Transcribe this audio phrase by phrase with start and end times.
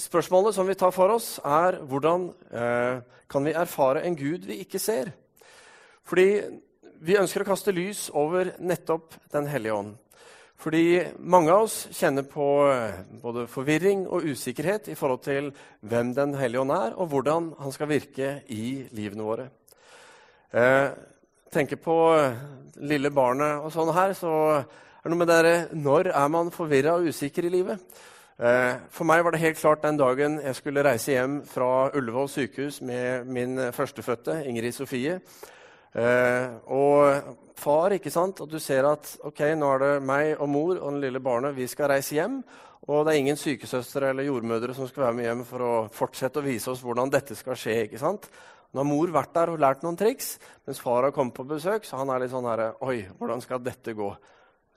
[0.00, 4.60] Spørsmålet som vi tar for oss, er hvordan eh, kan vi erfare en Gud vi
[4.64, 5.12] ikke ser?
[6.04, 6.28] Fordi
[7.04, 9.94] vi ønsker å kaste lys over nettopp Den hellige ånd.
[10.64, 15.50] Fordi mange av oss kjenner på eh, både forvirring og usikkerhet i forhold til
[15.84, 19.48] hvem Den hellige ånd er, og hvordan han skal virke i livene våre.
[20.54, 20.88] Eh,
[21.52, 22.40] tenker på eh,
[22.80, 26.96] lille barnet og sånn her, så er det noe med det Når er man forvirra
[26.96, 28.00] og usikker i livet?
[28.34, 32.26] Eh, for meg var det helt klart den dagen jeg skulle reise hjem fra Ullevål
[32.32, 35.20] sykehus med min førstefødte, Ingrid Sofie.
[35.94, 38.40] Eh, og far, ikke sant?
[38.42, 41.54] Og du ser at ok, nå er det meg og mor og den lille barnet.
[41.54, 42.40] Vi skal reise hjem.
[42.84, 46.42] Og det er ingen sykesøstre eller jordmødre som skal være med hjem for å fortsette
[46.42, 47.84] å vise oss hvordan dette skal skje.
[47.86, 48.26] ikke sant?
[48.74, 50.34] Nå har mor vært der og lært noen triks,
[50.66, 51.86] mens far har kommet på besøk.
[51.86, 54.10] Så han er litt sånn herre Oi, hvordan skal dette gå?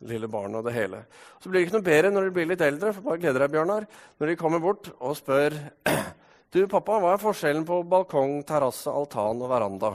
[0.05, 1.01] Lille barnet og det hele.
[1.41, 3.53] Så blir det ikke noe bedre når de blir litt eldre, for bare gleder deg,
[3.55, 3.87] Bjørnar,
[4.19, 5.57] når de kommer bort og spør
[6.55, 9.89] Du, pappa, hva er forskjellen på balkong, terrasse, altan og veranda?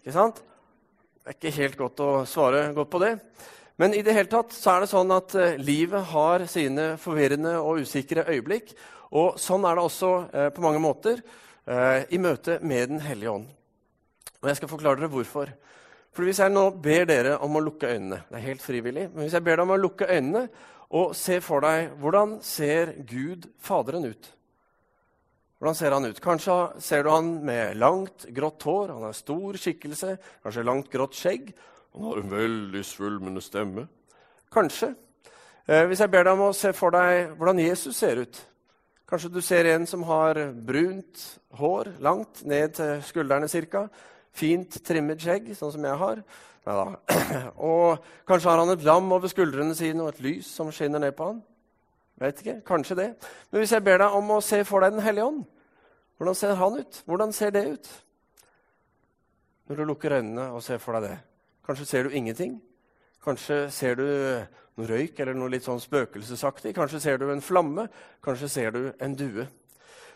[0.00, 0.38] Ikke sant?
[1.20, 3.10] Det er ikke helt godt å svare godt på det.
[3.76, 7.52] Men i det hele tatt så er det sånn at uh, livet har sine forvirrende
[7.60, 8.72] og usikre øyeblikk.
[9.14, 13.30] Og sånn er det også eh, på mange måter eh, i møte med Den hellige
[13.30, 13.44] ånd.
[14.42, 15.52] Og jeg skal forklare dere hvorfor.
[16.14, 19.08] For Hvis jeg nå ber dere om å lukke øynene Det er helt frivillig.
[19.10, 20.46] Men hvis jeg ber deg om å lukke øynene
[20.94, 24.28] og se for deg hvordan ser Gud Faderen ut?
[25.58, 26.20] Hvordan ser han ut?
[26.22, 31.16] Kanskje ser du han med langt, grått hår, han har stor skikkelse, kanskje langt, grått
[31.18, 31.48] skjegg.
[31.96, 33.86] Han har en veldig svulmende stemme.
[34.54, 34.92] Kanskje.
[35.66, 38.42] Eh, hvis jeg ber deg om å se for deg hvordan Jesus ser ut
[39.08, 41.24] Kanskje du ser en som har brunt
[41.58, 43.82] hår, langt ned til skuldrene ca.
[44.34, 46.22] Fint trimmet skjegg, sånn som jeg har.
[46.66, 46.84] Neida.
[47.70, 51.14] Og kanskje har han et lam over skuldrene sine og et lys som skinner ned
[51.16, 51.42] på han.
[52.20, 53.08] Vet ikke, Kanskje det.
[53.50, 55.44] Men hvis jeg ber deg om å se for deg Den hellige ånd,
[56.16, 57.00] hvordan ser han ut?
[57.06, 57.88] Hvordan ser det ut?
[59.66, 61.16] Når du lukker øynene og ser for deg det.
[61.66, 62.60] Kanskje ser du ingenting.
[63.24, 64.04] Kanskje ser du
[64.76, 66.74] noe røyk eller noe litt sånn spøkelsesaktig.
[66.76, 67.88] Kanskje ser du en flamme.
[68.24, 69.46] Kanskje ser du en due.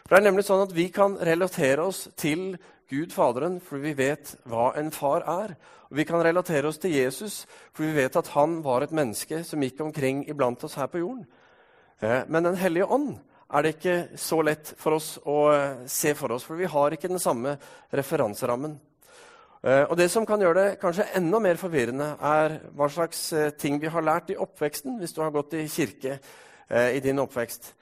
[0.09, 2.55] For det er nemlig sånn at Vi kan relatere oss til
[2.89, 5.53] Gud Faderen fordi vi vet hva en far er.
[5.91, 7.43] Og Vi kan relatere oss til Jesus
[7.77, 11.03] fordi vi vet at han var et menneske som gikk omkring iblant oss her på
[11.03, 11.27] jorden.
[12.01, 13.19] Eh, men Den hellige ånd
[13.53, 16.97] er det ikke så lett for oss å eh, se for oss, for vi har
[16.97, 17.59] ikke den samme
[17.93, 18.79] referanserammen.
[19.61, 23.29] Eh, og Det som kan gjøre det kanskje enda mer forvirrende, er hva slags
[23.61, 26.19] ting vi har lært i oppveksten, hvis du har gått i kirke
[26.69, 27.73] i din oppvekst,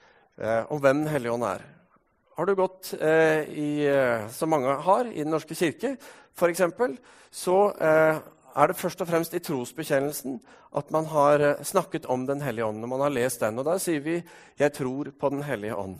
[0.71, 1.76] om hvem Den hellige ånd er.
[2.37, 5.95] Har du gått eh, i, eh, som mange har, i Den norske kirke,
[6.37, 6.61] f.eks.,
[7.33, 8.19] så eh,
[8.61, 10.35] er det først og fremst i trosbekjennelsen
[10.77, 12.77] at man har eh, snakket om Den hellige ånd.
[12.77, 13.57] når man har lest den.
[13.57, 14.23] Og Da sier vi
[14.59, 15.97] 'Jeg tror på Den hellige ånd'.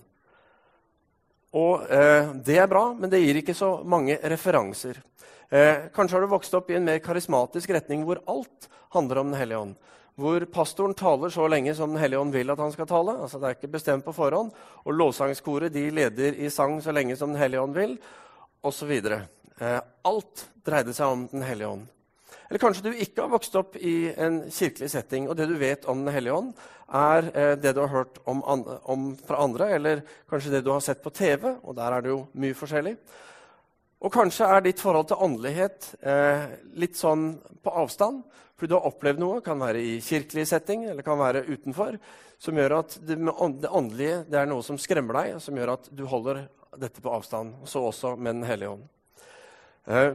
[1.54, 5.02] Og eh, Det er bra, men det gir ikke så mange referanser.
[5.50, 9.32] Eh, kanskje har du vokst opp i en mer karismatisk retning hvor alt handler om
[9.32, 9.76] Den hellige ånd
[10.18, 13.14] hvor pastoren taler så lenge som Den hellige ånd vil at han skal tale.
[13.22, 14.50] Altså Det er ikke bestemt på forhånd.
[14.86, 17.94] Og lovsangskoret de leder i sang så lenge som Den hellige ånd vil,
[18.66, 18.96] osv.
[18.98, 19.80] Eh,
[20.10, 21.86] alt dreide seg om Den hellige ånd.
[22.50, 25.86] Eller kanskje du ikke har vokst opp i en kirkelig setting, og det du vet
[25.86, 26.54] om Den hellige ånd,
[26.88, 30.82] er eh, det du har hørt om, om, fra andre, eller kanskje det du har
[30.82, 32.96] sett på TV, og der er det jo mye forskjellig.
[33.98, 36.44] Og kanskje er ditt forhold til åndelighet eh,
[36.78, 37.32] litt sånn
[37.66, 38.22] på avstand.
[38.58, 41.98] Fordi du har opplevd noe, kan være i kirkelig setting eller kan være utenfor,
[42.42, 45.90] som gjør at det, det åndelige det er noe som skremmer deg, som gjør at
[45.94, 46.48] du holder
[46.78, 47.54] dette på avstand.
[47.70, 48.88] Så også med Den hellige ånd.
[49.88, 50.12] Eh,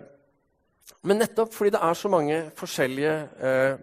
[1.06, 3.14] men nettopp fordi det er så mange forskjellige
[3.46, 3.76] eh,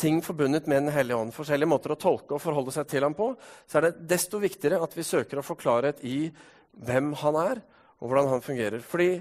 [0.00, 3.14] ting forbundet med Den hellige ånd, forskjellige måter å tolke og forholde seg til ham
[3.14, 3.32] på,
[3.66, 6.30] så er det desto viktigere at vi søker å få klarhet i
[6.78, 7.60] hvem han er,
[8.00, 8.80] og hvordan han fungerer.
[8.80, 9.20] Fordi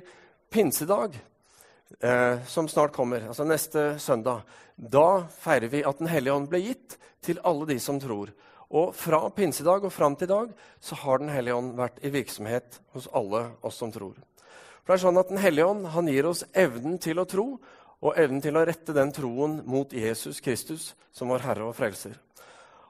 [0.51, 1.19] pinsedag,
[1.99, 4.41] eh, som snart kommer, altså neste søndag,
[4.75, 8.31] da feirer vi at Den hellige ånd ble gitt til alle de som tror.
[8.69, 12.09] Og fra pinsedag og fram til i dag så har Den hellige ånd vært i
[12.09, 14.15] virksomhet hos alle oss som tror.
[14.83, 17.59] For det er sånn at Den hellige ånd han gir oss evnen til å tro
[17.99, 22.15] og evnen til å rette den troen mot Jesus Kristus som vår Herre og Frelser.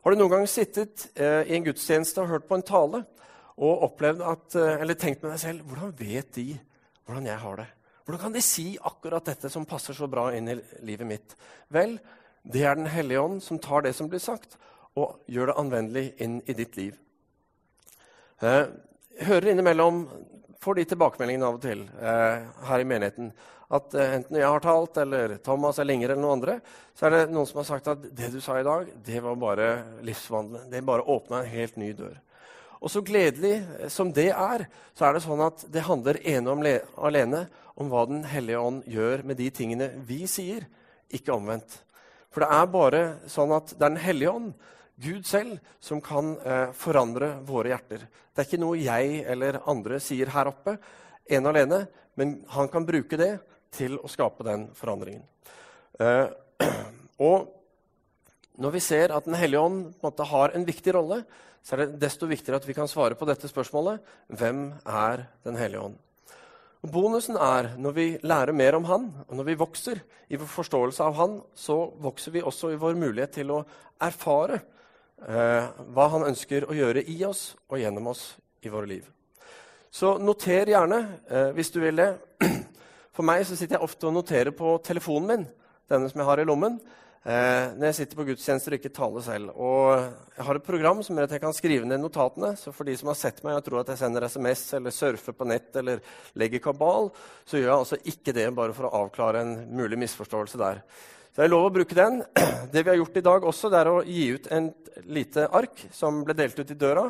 [0.03, 3.01] Har du noen gang sittet eh, i en gudstjeneste og hørt på en tale
[3.59, 6.47] og opplevd at, eh, eller tenkt med deg selv hvordan vet de
[7.05, 7.67] hvordan jeg har det?
[8.05, 11.35] Hvordan kan de si akkurat dette som passer så bra inn i livet mitt?
[11.73, 11.97] Vel,
[12.43, 14.57] det er Den hellige ånd som tar det som blir sagt,
[14.95, 16.97] og gjør det anvendelig inn i ditt liv.
[18.41, 18.65] Eh,
[19.25, 20.07] hører innimellom,
[20.59, 23.33] får de tilbakemeldingene av og til eh, her i menigheten,
[23.69, 26.55] at enten jeg har talt, eller Thomas eller Inger eller noen andre,
[26.97, 29.37] så er det noen som har sagt at det du sa i dag, det var
[29.37, 29.67] bare
[30.01, 30.71] livsvandlende.
[30.71, 32.17] Det bare åpna en helt ny dør.
[32.79, 33.57] Og så gledelig
[33.91, 34.65] som det er,
[34.95, 36.63] så er det sånn at det handler ene om
[37.09, 37.43] alene
[37.79, 40.65] om hva Den hellige ånd gjør med de tingene vi sier,
[41.11, 41.81] ikke omvendt.
[42.29, 44.53] For det er bare sånn at det er Den hellige ånd,
[44.99, 48.01] Gud selv, som kan eh, forandre våre hjerter.
[48.03, 50.75] Det er ikke noe jeg eller andre sier her oppe,
[51.23, 51.85] ene og alene,
[52.19, 53.37] men han kan bruke det
[53.75, 55.23] til å skape den forandringen.
[55.99, 56.27] Eh,
[57.29, 57.47] og
[58.59, 61.21] når vi ser at Den hellige ånd en måte, har en viktig rolle,
[61.63, 63.99] så er det desto viktigere at vi kan svare på dette spørsmålet
[64.39, 65.97] hvem er Den hellige ånd?
[66.79, 69.99] Og bonusen er når vi lærer mer om han, og når vi vokser
[70.31, 73.63] i vår forståelse av han, så vokser vi også i vår mulighet til å
[73.99, 74.61] erfare
[75.27, 78.23] eh, hva han ønsker å gjøre i oss og gjennom oss
[78.63, 79.03] i våre liv.
[79.91, 82.13] Så noter gjerne eh, hvis du vil det.
[83.15, 85.45] For meg så sitter jeg ofte og noterer på telefonen min,
[85.91, 86.79] denne som jeg har i lommen
[87.25, 89.53] eh, når jeg sitter på gudstjenester og ikke taler selv.
[89.55, 89.91] Og
[90.37, 92.53] jeg har et program som gjør at jeg kan skrive ned notatene.
[92.59, 95.37] Så for de som har sett meg og tror at jeg sender SMS eller surfer
[95.37, 96.03] på nett eller
[96.39, 97.11] legger kabal,
[97.45, 100.83] så gjør jeg altså ikke det bare for å avklare en mulig misforståelse der.
[101.35, 102.23] Så jeg lov å bruke den.
[102.73, 104.65] Det vi har gjort i dag også, det er å gi ut en
[105.07, 107.05] lite ark som ble delt ut i døra,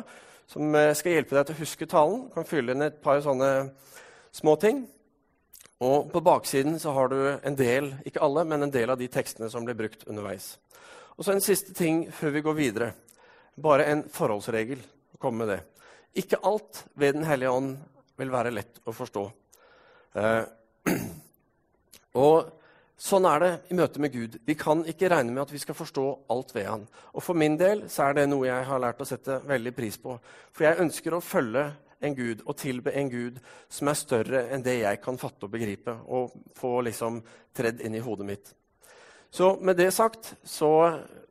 [0.48, 2.22] som eh, skal hjelpe deg til å huske talen.
[2.28, 3.50] Du kan fylle inn et par sånne
[4.36, 4.84] små ting.
[5.80, 9.08] Og På baksiden så har du en del ikke alle, men en del av de
[9.08, 10.58] tekstene som blir brukt underveis.
[11.16, 12.92] Og så En siste ting før vi går videre.
[13.56, 14.78] Bare en forholdsregel.
[15.14, 15.60] å komme med det.
[16.14, 17.78] Ikke alt ved Den hellige ånd
[18.16, 19.32] vil være lett å forstå.
[20.14, 20.44] Eh,
[22.24, 22.56] og
[23.00, 24.34] Sånn er det i møte med Gud.
[24.44, 26.82] Vi kan ikke regne med at vi skal forstå alt ved han.
[27.16, 29.96] Og For min del så er det noe jeg har lært å sette veldig pris
[29.96, 30.18] på.
[30.52, 31.62] For jeg ønsker å følge
[32.00, 35.52] en gud og tilbe en gud som er større enn det jeg kan fatte og
[35.52, 37.20] begripe og få liksom
[37.56, 38.52] tredd inn i hodet mitt.
[39.30, 40.72] Så med det sagt så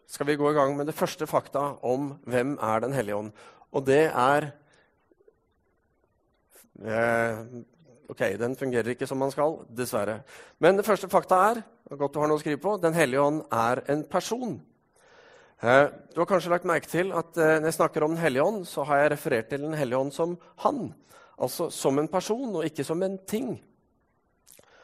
[0.10, 3.31] skal vi gå i gang med det første fakta om hvem er Den hellige ånd.
[3.71, 4.51] Og det er
[6.86, 7.44] eh,
[8.10, 10.24] Ok, den fungerer ikke som man skal, dessverre.
[10.57, 11.60] Men det første fakta er
[11.94, 14.57] godt du har noe å skrive på, Den hellige ånd er en person.
[15.60, 18.44] Eh, du har kanskje lagt merke til at eh, når jeg snakker om Den hellige
[18.48, 20.94] ånd, så har jeg referert til Den hellige ånd som han.
[21.36, 23.58] Altså som en person, og ikke som en ting.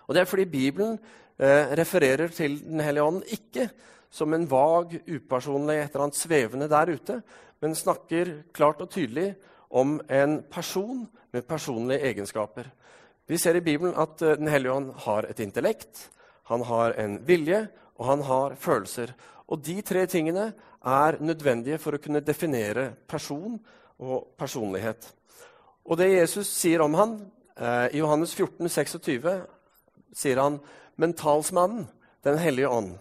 [0.07, 0.97] Og Det er fordi Bibelen
[1.39, 3.69] eh, refererer til Den hellige ånd ikke
[4.11, 7.21] som en vag, upersonlig, et eller annet svevende der ute,
[7.61, 9.33] men snakker klart og tydelig
[9.69, 12.67] om en person med personlige egenskaper.
[13.27, 16.09] Vi ser i Bibelen at Den hellige ånd har et intellekt,
[16.43, 19.15] han har en vilje, og han har følelser.
[19.51, 20.49] Og de tre tingene
[20.85, 23.59] er nødvendige for å kunne definere person
[24.01, 25.05] og personlighet.
[25.85, 27.19] Og det Jesus sier om han,
[27.57, 29.45] eh, i Johannes 14, 26,
[30.13, 30.59] sier han
[30.97, 31.87] men talsmannen,
[32.25, 32.97] Den hellige ånd,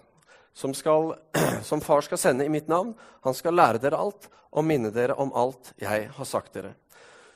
[0.53, 1.15] som, skal,
[1.63, 2.91] som far skal sende i mitt navn,
[3.25, 6.75] han skal lære dere alt og minne dere om alt jeg har sagt dere.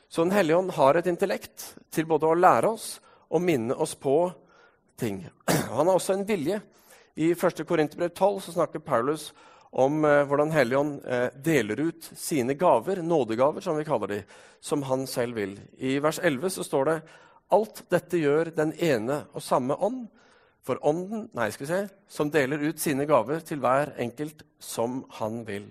[0.08, 3.00] Så Den hellige ånd har et intellekt til både å lære oss
[3.30, 4.30] og minne oss på
[5.00, 5.22] ting.
[5.48, 6.60] Han har også en vilje
[7.18, 7.66] i 1.
[7.66, 9.32] Korinterbrev 12 så snakker Paulus
[9.70, 14.18] om eh, hvordan Helligånd eh, deler ut sine gaver, nådegaver, som vi kaller de,
[14.60, 15.56] som han selv vil.
[15.82, 16.94] I vers 11 så står det
[17.50, 20.06] alt dette gjør den ene og samme ånd,
[20.62, 25.00] for ånden nei, skal vi se, som deler ut sine gaver til hver enkelt som
[25.18, 25.66] han vil.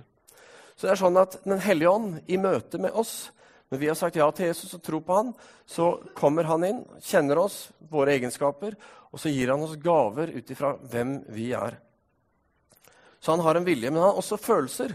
[0.75, 3.29] Så det er sånn at Den hellige ånd i møte med oss
[3.71, 5.33] når vi har sagt ja til Jesus og tror på han,
[5.68, 8.77] så kommer han inn, kjenner oss, våre egenskaper,
[9.11, 11.78] og så gir han oss gaver ut ifra hvem vi er.
[13.19, 14.94] Så han har en vilje, men han har også følelser.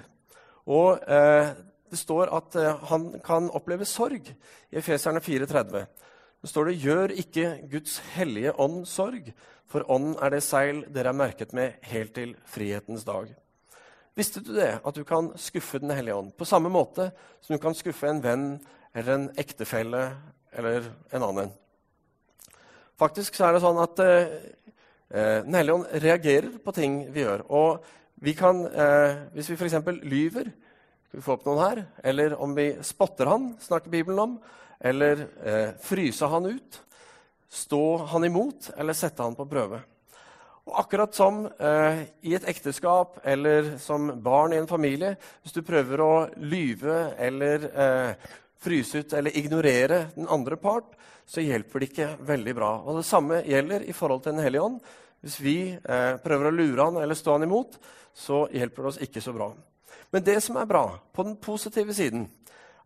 [0.71, 1.53] Og eh,
[1.91, 5.87] det står at eh, han kan oppleve sorg i Efeserne 4,30.
[6.43, 9.33] Det står det 'Gjør ikke Guds hellige ånd sorg',
[9.67, 13.31] for ånd er det seil dere er merket med helt til frihetens dag.
[14.15, 17.63] Visste du det, at du kan skuffe Den hellige ånd på samme måte som du
[17.63, 18.61] kan skuffe en venn
[18.95, 20.03] eller en ektefelle
[20.53, 21.53] eller en annen?
[23.01, 24.35] Faktisk så er det sånn at eh,
[25.13, 27.45] eh Den reagerer på ting vi gjør.
[27.49, 27.85] Og
[28.23, 29.81] vi kan, eh, hvis vi f.eks.
[30.03, 30.53] lyver
[31.09, 31.85] Skal vi få opp noen her?
[32.03, 34.41] Eller om vi spotter han, snakker Bibelen om.
[34.81, 36.81] Eller eh, fryse han ut.
[37.49, 39.83] Stå han imot, eller sette han på prøve.
[40.63, 45.65] Og akkurat som eh, i et ekteskap eller som barn i en familie, hvis du
[45.67, 48.29] prøver å lyve eller eh,
[48.63, 50.95] fryse ut eller ignorere den andre part,
[51.27, 52.71] så hjelper det ikke veldig bra.
[52.83, 54.81] Og Det samme gjelder i forhold til Den hellige ånd.
[55.23, 57.79] Hvis vi eh, prøver å lure han eller stå han imot,
[58.15, 59.53] så hjelper det oss ikke så bra.
[60.11, 62.27] Men det som er bra, på den positive siden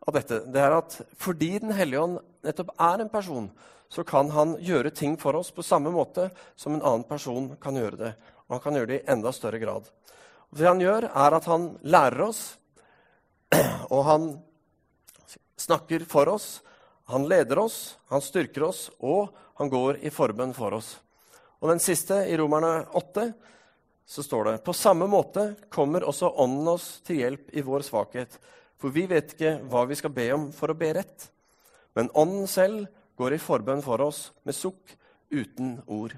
[0.06, 3.50] av dette, det er at fordi Den hellige ånd nettopp er en person,
[3.88, 7.76] så kan han gjøre ting for oss på samme måte som en annen person kan
[7.76, 8.12] gjøre det.
[8.46, 9.88] Og han kan gjøre det i enda større grad.
[10.50, 12.42] Og det han gjør, er at han lærer oss,
[13.94, 14.28] og han
[15.56, 16.60] snakker for oss,
[17.06, 20.96] han leder oss, han styrker oss, og han går i forbønn for oss.
[21.62, 23.30] Og den siste, i Romerne 8,
[24.06, 28.36] så står det på samme måte kommer også Ånden oss til hjelp i vår svakhet.
[28.78, 31.30] For vi vet ikke hva vi skal be om for å be rett.
[31.96, 32.86] Men Ånden selv
[33.16, 34.94] går i forbønn for oss med sukk
[35.32, 36.14] uten ord.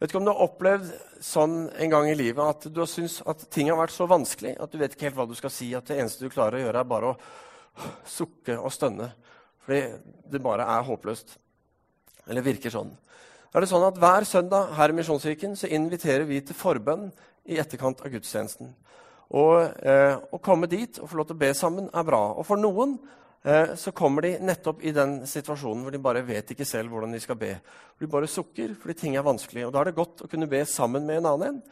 [0.00, 0.88] Vet ikke om du har opplevd
[1.22, 4.56] sånn en gang i livet at du har syntes at ting har vært så vanskelig
[4.58, 6.64] at du vet ikke helt hva du skal si, at det eneste du klarer å
[6.64, 7.18] gjøre, er bare å
[8.08, 9.12] sukke og stønne.
[9.62, 9.82] Fordi
[10.32, 11.36] det bare er håpløst.
[12.28, 12.92] Eller virker sånn.
[13.52, 17.10] Da er det sånn at Hver søndag her i Misjonskirken så inviterer vi til forbønn
[17.50, 18.70] i etterkant av gudstjenesten.
[19.36, 22.22] Og eh, Å komme dit og få lov til å be sammen er bra.
[22.36, 22.96] Og for noen
[23.44, 27.14] Eh, så kommer de nettopp i den situasjonen hvor de bare vet ikke selv hvordan
[27.14, 27.56] de skal be.
[27.98, 29.66] De bare sukker fordi ting er vanskelig.
[29.66, 31.62] Og Da er det godt å kunne be sammen med en annen en.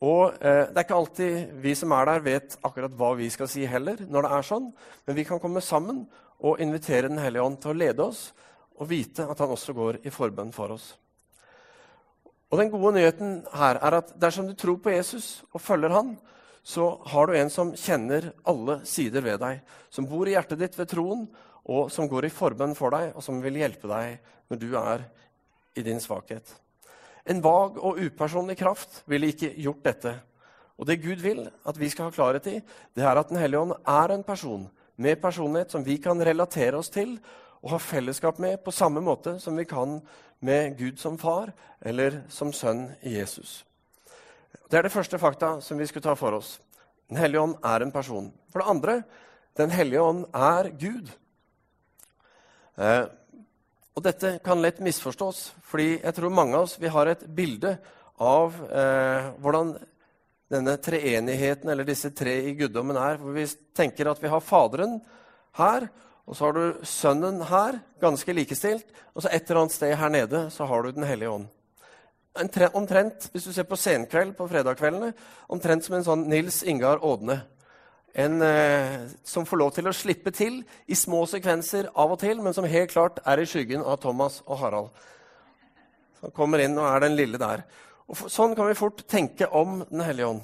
[0.00, 3.48] Og eh, Det er ikke alltid vi som er der, vet akkurat hva vi skal
[3.48, 4.00] si heller.
[4.08, 4.72] når det er sånn,
[5.06, 6.06] Men vi kan komme sammen
[6.40, 8.32] og invitere Den hellige ånd til å lede oss
[8.80, 10.94] og vite at han også går i forbønn for oss.
[12.50, 16.16] Og Den gode nyheten her er at dersom du tror på Jesus og følger han,
[16.64, 20.78] så har du en som kjenner alle sider ved deg, som bor i hjertet ditt
[20.78, 21.28] ved troen,
[21.68, 24.16] og som går i forbønn for deg, og som vil hjelpe deg
[24.50, 25.04] når du er
[25.76, 26.48] i din svakhet.
[27.28, 30.14] En vag og upersonlig kraft ville ikke gjort dette.
[30.80, 32.60] Og det Gud vil at vi skal ha klarhet i,
[32.96, 36.76] det er at Den hellige ånd er en person med personlighet som vi kan relatere
[36.76, 37.18] oss til
[37.60, 40.00] og ha fellesskap med på samme måte som vi kan
[40.40, 41.52] med Gud som far
[41.84, 43.64] eller som sønn i Jesus.
[44.70, 46.58] Det er det første fakta som vi skulle ta for oss.
[47.10, 48.32] Den hellige ånd er en person.
[48.52, 49.02] For det andre
[49.56, 51.08] Den hellige ånd er Gud.
[52.78, 53.04] Eh,
[53.96, 57.74] og dette kan lett misforstås, fordi jeg tror mange av oss vi har et bilde
[58.20, 59.74] av eh, hvordan
[60.50, 63.20] denne treenigheten, eller disse tre i guddommen, er.
[63.20, 64.98] Hvor vi tenker at vi har Faderen
[65.58, 65.86] her,
[66.26, 68.90] og så har du Sønnen her, ganske likestilt.
[69.14, 71.48] Og så et eller annet sted her nede så har du Den hellige ånd
[72.74, 75.12] omtrent, hvis du ser på Senkveld på fredagskveldene,
[75.48, 77.40] omtrent som en sånn Nils Ingar Ådne.
[78.18, 82.40] En eh, som får lov til å slippe til i små sekvenser av og til,
[82.42, 84.90] men som helt klart er i skyggen av Thomas og Harald.
[86.18, 87.62] Som kommer inn og er den lille der.
[88.10, 90.42] Og for, sånn kan vi fort tenke om Den hellige ånd.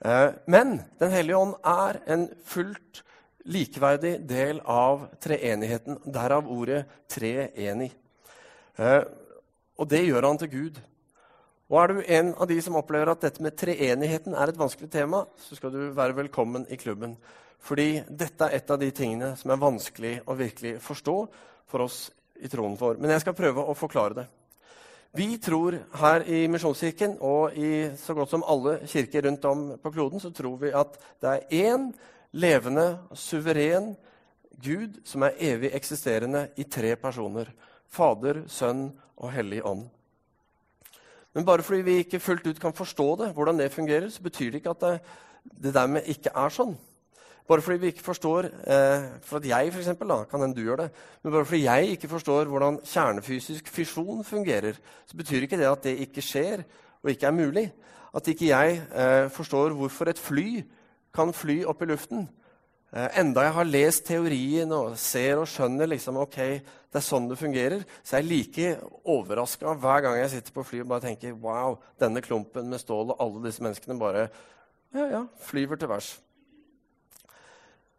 [0.00, 3.02] Eh, men Den hellige ånd er en fullt
[3.48, 6.00] likeverdig del av treenigheten.
[6.04, 7.92] Derav ordet treenig.
[8.78, 9.02] Eh,
[9.78, 10.80] og det gjør han til Gud.
[11.68, 14.88] Og er du en av de som opplever at dette med treenigheten er et vanskelig
[14.92, 17.18] tema, så skal du være velkommen i klubben.
[17.60, 21.16] Fordi dette er et av de tingene som er vanskelig å virkelig forstå
[21.68, 22.06] for oss
[22.40, 22.96] i troen for.
[22.96, 24.26] Men jeg skal prøve å forklare det.
[25.18, 29.92] Vi tror her i Misjonskirken og i så godt som alle kirker rundt om på
[29.92, 31.88] kloden så tror vi at det er én
[32.32, 33.94] levende, suveren
[34.62, 37.52] Gud som er evig eksisterende i tre personer.
[37.88, 39.88] Fader, Sønn og Hellig Ånd.
[41.38, 44.50] Men bare fordi vi ikke fullt ut kan forstå det, hvordan det fungerer, så betyr
[44.50, 44.94] det ikke at det,
[45.62, 46.72] det dermed ikke er sånn.
[47.46, 50.64] Bare fordi vi ikke forstår eh, For at jeg for eksempel, da, kan hende du
[50.66, 50.88] gjør det,
[51.22, 55.86] men bare fordi jeg ikke forstår hvordan kjernefysisk fisjon fungerer, så betyr ikke det at
[55.86, 56.66] det ikke skjer
[57.04, 57.64] og ikke er mulig.
[58.18, 60.64] At ikke jeg eh, forstår hvorfor et fly
[61.14, 62.26] kan fly opp i luften.
[62.88, 66.38] Eh, enda jeg har lest teorien og ser og skjønner liksom, ok,
[66.88, 68.70] det er sånn det fungerer, så er jeg like
[69.04, 73.12] overraska hver gang jeg sitter på fly og bare tenker wow, denne klumpen med stål
[73.12, 74.30] og alle disse menneskene bare
[74.96, 76.14] ja, ja, flyver til værs.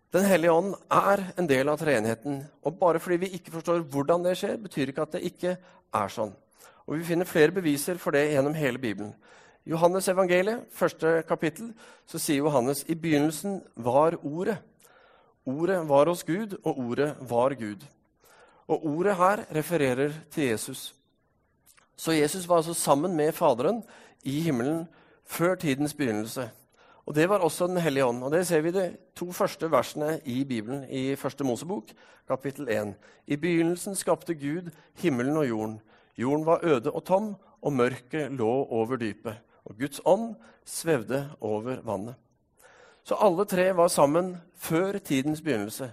[0.10, 2.40] Den hellige ånd er en del av treenigheten.
[2.66, 6.10] Og bare fordi vi ikke forstår hvordan det skjer, betyr ikke at det ikke er
[6.10, 6.34] sånn.
[6.90, 9.14] Og Vi finner flere beviser for det gjennom hele Bibelen.
[9.66, 11.76] I Johannes evangeliet, første kapittel,
[12.10, 14.58] så sier Johannes i begynnelsen var Ordet.
[15.50, 17.86] Ordet var hos Gud, og ordet var Gud.
[18.68, 20.96] Og ordet her refererer til Jesus.
[21.98, 23.84] Så Jesus var altså sammen med Faderen
[24.24, 24.88] i himmelen
[25.26, 26.50] før tidens begynnelse.
[27.06, 28.24] Og Det var også Den hellige ånd.
[28.24, 31.84] Og Det ser vi i de to første versene i Bibelen, i Første Mosebok,
[32.28, 32.94] kapittel 1.
[33.28, 35.82] I begynnelsen skapte Gud himmelen og jorden.
[36.18, 39.36] Jorden var øde og tom, og mørket lå over dypet.
[39.66, 42.16] Og Guds ånd svevde over vannet.
[43.10, 45.88] Så alle tre var sammen før tidens begynnelse.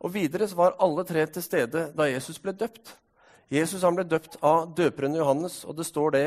[0.00, 2.94] Og videre var alle tre til stede da Jesus ble døpt.
[3.52, 6.22] Jesus ble døpt av døperen Johannes, og det står det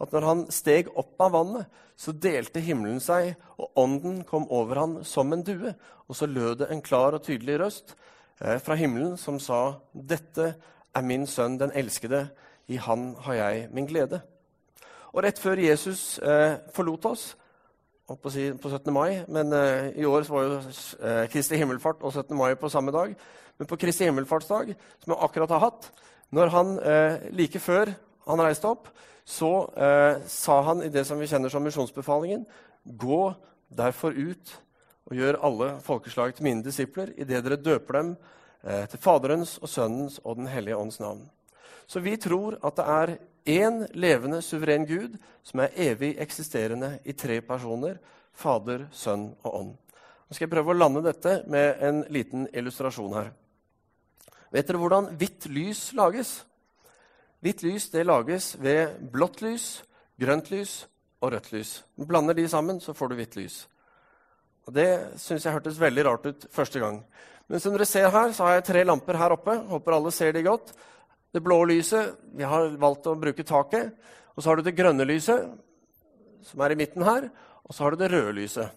[0.00, 1.66] at når han steg opp av vannet,
[2.00, 5.74] så delte himmelen seg, og ånden kom over han som en due.
[6.08, 7.92] Og så lød det en klar og tydelig røst
[8.40, 10.54] eh, fra himmelen som sa, 'Dette
[10.96, 12.30] er min sønn, den elskede.
[12.72, 14.22] I han har jeg min glede.'
[15.12, 17.36] Og rett før Jesus eh, forlot oss
[18.18, 18.92] på, 17.
[18.92, 19.22] mai.
[19.28, 22.36] Men uh, i år var jo uh, Kristi himmelfart og 17.
[22.36, 23.14] mai på samme dag.
[23.58, 25.90] Men på Kristi himmelfartsdag, som jeg akkurat har hatt,
[26.34, 27.92] når han uh, like før
[28.26, 28.90] han reiste opp,
[29.30, 29.68] så
[30.26, 32.40] sa han i det som vi kjenner som misjonsbefalingen
[32.98, 33.18] Gå
[33.68, 34.54] derfor ut
[35.06, 38.08] og gjør alle folkeslag til mine disipler idet dere døper dem
[38.90, 41.28] til Faderens og Sønnens og Den hellige ånds navn.
[41.86, 43.14] Så vi tror at det er
[43.46, 45.16] én levende, suveren Gud
[45.46, 47.98] som er evig eksisterende i tre personer
[48.32, 49.72] Fader, Sønn og Ånd.
[49.74, 53.32] Nå skal jeg prøve å lande dette med en liten illustrasjon her.
[54.50, 56.40] Vet dere hvordan hvitt lys lages?
[57.40, 59.82] Hvitt lys det lages ved blått lys,
[60.20, 60.84] grønt lys
[61.20, 61.74] og rødt lys.
[61.96, 63.64] Blander de sammen, så får du hvitt lys.
[64.68, 67.00] Og Det syns jeg hørtes veldig rart ut første gang.
[67.50, 69.56] Men som dere ser her, så har jeg tre lamper her oppe.
[69.66, 70.70] Håper alle ser de godt.
[71.30, 73.92] Det blå lyset Vi har valgt å bruke taket.
[74.34, 75.50] Og så har du det grønne lyset,
[76.46, 77.28] som er i midten her.
[77.66, 78.70] Og så har du det røde lyset.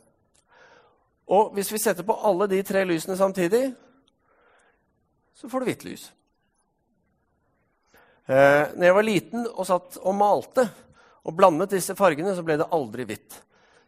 [1.34, 3.70] Og hvis vi setter på alle de tre lysene samtidig,
[5.34, 6.04] så får du hvitt lys.
[8.28, 10.68] Eh, når jeg var liten og satt og malte
[11.24, 13.40] og blandet disse fargene, så ble det aldri hvitt.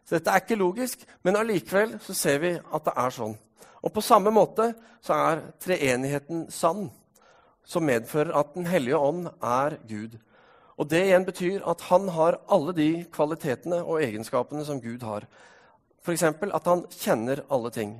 [0.06, 3.36] Så dette er ikke logisk, men allikevel så ser vi at det er sånn.
[3.84, 4.70] Og på samme måte
[5.04, 6.86] så er treenigheten sann
[7.66, 10.18] som medfører at Den hellige ånd er Gud.
[10.76, 15.26] Og Det igjen betyr at han har alle de kvalitetene og egenskapene som Gud har.
[16.04, 16.22] F.eks.
[16.22, 17.96] at han kjenner alle ting.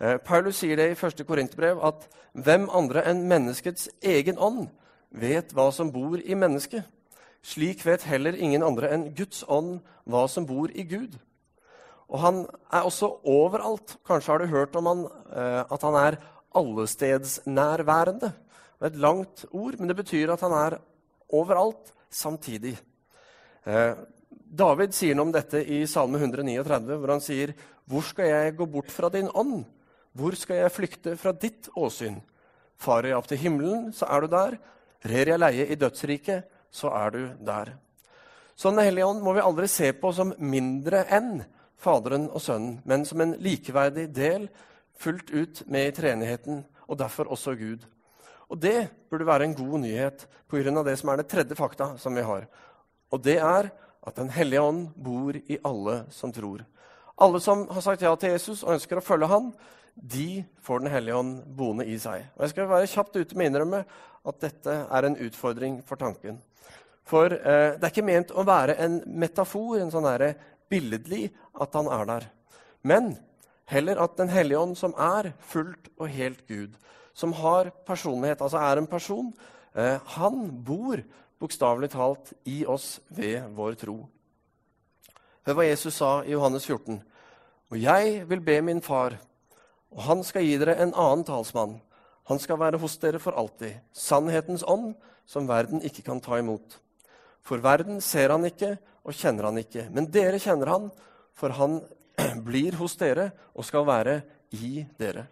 [0.00, 1.26] Eh, Paulus sier det i 1.
[1.26, 4.68] Korinterbrev at hvem andre enn menneskets egen ånd
[5.10, 6.84] vet hva som bor i mennesket?
[7.44, 11.18] Slik vet heller ingen andre enn Guds ånd hva som bor i Gud.
[12.08, 13.96] Og han er også overalt.
[14.06, 16.20] Kanskje har du hørt om han, eh, at han er
[16.54, 18.32] allestedsnærværende.
[18.84, 20.74] Det er et langt ord, men det betyr at han er
[21.32, 22.74] overalt samtidig.
[23.64, 23.94] Eh,
[24.28, 27.54] David sier noe om dette i Salme 139, hvor han sier
[27.88, 29.62] Hvor skal jeg gå bort fra din ånd?
[30.12, 32.18] Hvor skal jeg flykte fra ditt åsyn?
[32.76, 34.58] Farer jeg opp til himmelen, så er du der.
[35.00, 37.72] Rer jeg leie i dødsriket, så er du der.
[38.54, 41.40] Så Den hellige ånd må vi aldri se på som mindre enn
[41.80, 44.50] Faderen og Sønnen, men som en likeverdig del
[44.92, 47.88] fullt ut med i treenigheten, og derfor også Gud.
[48.54, 50.82] Og det burde være en god nyhet pga.
[50.86, 52.46] det som er det tredje fakta som vi har.
[53.10, 53.70] Og det er
[54.06, 56.60] at Den hellige ånd bor i alle som tror.
[57.18, 59.52] Alle som har sagt ja til Jesus og ønsker å følge han,
[59.96, 62.26] de får Den hellige ånd boende i seg.
[62.36, 63.84] Og Jeg skal være kjapt ute med å innrømme
[64.24, 66.38] at dette er en utfordring for tanken.
[67.04, 70.34] For eh, det er ikke ment å være en metafor, en sånn derre
[70.70, 72.28] billedlig, at han er der.
[72.82, 73.16] Men
[73.66, 76.76] heller at Den hellige ånd, som er fullt og helt Gud,
[77.14, 79.32] som har personlighet, altså er en person,
[79.74, 81.02] eh, han bor
[81.40, 83.96] bokstavelig talt i oss ved vår tro.
[85.44, 87.02] Hør hva Jesus sa i Johannes 14.
[87.72, 89.18] Og jeg vil be min far,
[89.94, 91.78] og han skal gi dere en annen talsmann.
[92.30, 94.94] Han skal være hos dere for alltid, sannhetens ånd,
[95.28, 96.78] som verden ikke kan ta imot.
[97.44, 98.74] For verden ser han ikke
[99.04, 100.88] og kjenner han ikke, men dere kjenner han,
[101.36, 101.82] for han
[102.46, 104.20] blir hos dere og skal være
[104.56, 105.26] i dere.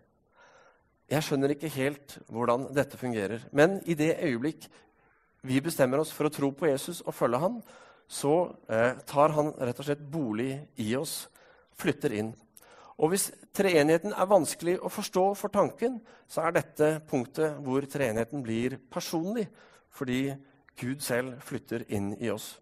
[1.13, 3.43] Jeg skjønner ikke helt hvordan dette fungerer.
[3.53, 4.65] Men i det øyeblikk
[5.45, 7.59] vi bestemmer oss for å tro på Jesus og følge ham,
[8.09, 11.27] så eh, tar han rett og slett bolig i oss,
[11.77, 12.31] flytter inn.
[13.03, 15.99] Og hvis treenigheten er vanskelig å forstå for tanken,
[16.31, 19.49] så er dette punktet hvor treenigheten blir personlig,
[19.93, 20.31] fordi
[20.79, 22.55] Gud selv flytter inn i oss.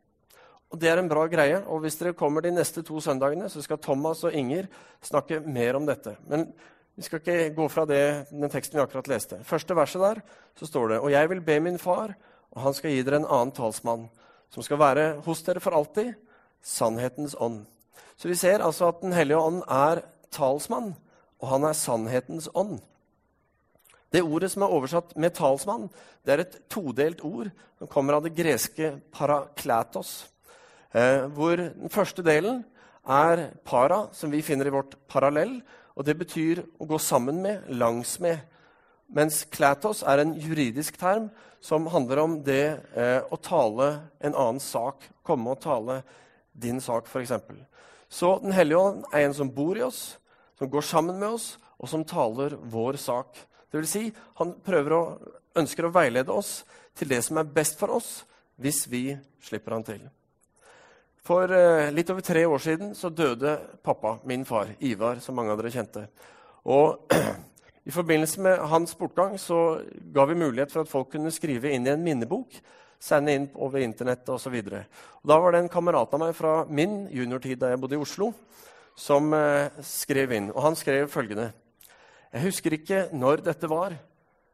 [0.70, 1.62] Og Det er en bra greie.
[1.66, 4.70] og Hvis dere kommer de neste to søndagene, så skal Thomas og Inger
[5.02, 6.16] snakke mer om dette.
[6.26, 6.52] Men
[7.00, 9.38] vi skal ikke gå fra det, den teksten vi akkurat leste.
[9.48, 10.18] Første verset der
[10.58, 12.12] så står det Og jeg vil be min far,
[12.52, 14.02] og han skal gi dere en annen talsmann,
[14.52, 16.12] som skal være hos dere for alltid,
[16.60, 17.62] sannhetens ånd.
[18.20, 20.92] Så vi ser altså at Den hellige ånd er talsmann,
[21.40, 22.82] og han er sannhetens ånd.
[24.12, 25.88] Det ordet som er oversatt med talsmann,
[26.26, 30.26] det er et todelt ord som kommer av det greske parakletos,
[30.92, 32.64] eh, hvor den første delen
[33.08, 35.62] er para, som vi finner i vårt parallell,
[36.00, 38.40] og det betyr å gå sammen med, langs med.
[39.12, 41.26] Mens klatos er en juridisk term
[41.60, 43.90] som handler om det eh, å tale
[44.24, 45.04] en annen sak.
[45.20, 45.98] Komme og tale
[46.56, 47.34] din sak, f.eks.
[48.08, 50.16] Så Den hellige ånd er en som bor i oss,
[50.56, 53.36] som går sammen med oss, og som taler vår sak.
[53.68, 54.06] Det vil si,
[54.40, 55.02] han prøver å,
[55.60, 56.62] ønsker å veilede oss
[56.96, 58.22] til det som er best for oss,
[58.56, 59.04] hvis vi
[59.44, 60.00] slipper han til.
[61.30, 63.52] For uh, litt over tre år siden så døde
[63.86, 66.08] pappa, min far, Ivar, som mange av dere kjente.
[66.66, 67.06] Og
[67.86, 69.78] I forbindelse med hans bortgang så
[70.10, 72.58] ga vi mulighet for at folk kunne skrive inn i en minnebok
[73.00, 74.56] sende inn over internett osv.
[75.22, 78.32] Da var det en kamerat av meg fra min juniortid da jeg bodde i Oslo,
[78.98, 80.50] som eh, skrev inn.
[80.52, 81.52] Og han skrev følgende
[82.30, 83.94] Jeg husker ikke når dette var,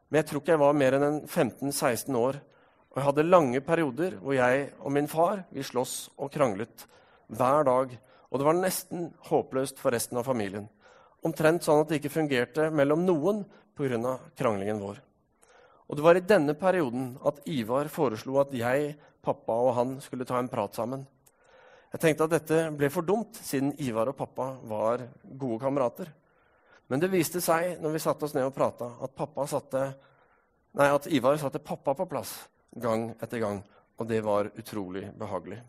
[0.07, 2.39] men jeg tror ikke jeg var mer enn 15-16 år.
[2.97, 6.87] Og jeg hadde lange perioder hvor jeg og min far vi sloss og kranglet
[7.29, 7.91] hver dag.
[8.31, 10.65] Og det var nesten håpløst for resten av familien.
[11.21, 13.43] Omtrent sånn at det ikke fungerte mellom noen
[13.77, 14.15] pga.
[14.33, 14.97] kranglingen vår.
[15.87, 20.25] Og Det var i denne perioden at Ivar foreslo at jeg, pappa og han skulle
[20.25, 21.05] ta en prat sammen.
[21.93, 26.09] Jeg tenkte at dette ble for dumt, siden Ivar og pappa var gode kamerater.
[26.89, 29.97] Men det viste seg når vi satte oss ned og prata, at,
[30.81, 32.47] at Ivar satte pappa på plass
[32.81, 33.61] gang etter gang.
[33.97, 35.59] Og det var utrolig behagelig.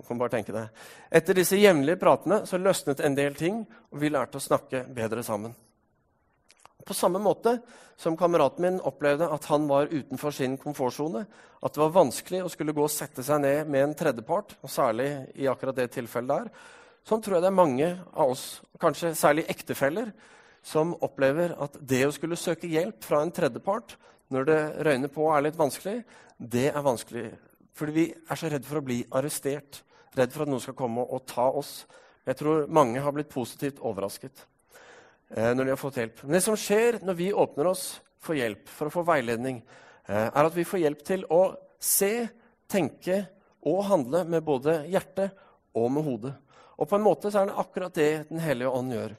[0.00, 0.68] Du kan bare tenke det.
[1.12, 3.60] Etter disse jevnlige pratene så løsnet en del ting,
[3.92, 5.52] og vi lærte å snakke bedre sammen.
[6.86, 7.58] På samme måte
[8.00, 11.26] som kameraten min opplevde at han var utenfor sin komfortsone,
[11.60, 14.72] at det var vanskelig å skulle gå og sette seg ned med en tredjepart, og
[14.72, 16.48] særlig i akkurat det tilfellet der,
[17.04, 18.44] sånn tror jeg det er mange av oss,
[18.80, 20.08] kanskje særlig ektefeller,
[20.64, 23.98] som opplever at det å skulle søke hjelp fra en tredjepart
[24.30, 26.00] når det røyner på og er litt vanskelig,
[26.38, 27.24] det er vanskelig.
[27.76, 29.82] Fordi vi er så redd for å bli arrestert,
[30.16, 31.84] redd for at noen skal komme og ta oss.
[32.26, 34.46] Jeg tror mange har blitt positivt overrasket.
[35.30, 36.22] Eh, når de har fått hjelp.
[36.24, 37.84] Men det som skjer når vi åpner oss
[38.20, 39.62] for hjelp, for å få veiledning,
[40.08, 41.42] eh, er at vi får hjelp til å
[41.78, 42.28] se,
[42.70, 43.22] tenke
[43.66, 45.36] og handle med både hjertet
[45.74, 46.34] og med hodet.
[46.78, 49.16] Og på en måte så er det akkurat det Den hellige ånd gjør.